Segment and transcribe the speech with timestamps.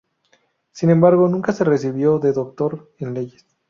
[0.71, 3.45] Sin embargo, nunca se recibió de doctor en leyes.